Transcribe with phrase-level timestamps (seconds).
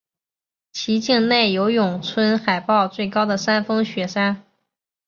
[0.73, 4.43] 其境内有永春海报最高的山峰雪山。